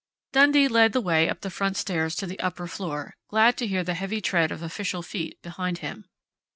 [0.31, 3.83] Dundee led the way up the front stairs to the upper floor, glad to hear
[3.83, 6.05] the heavy tread of official feet behind him.